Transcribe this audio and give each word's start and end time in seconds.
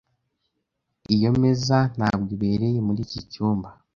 Iyo 1.15 1.29
meza 1.41 1.77
ntabwo 1.95 2.29
ibereye 2.37 2.79
muri 2.87 2.99
iki 3.07 3.19
cyumba. 3.31 3.69